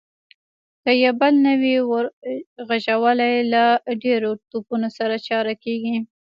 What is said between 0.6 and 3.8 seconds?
که يې بل نه وي ور خېژولی، له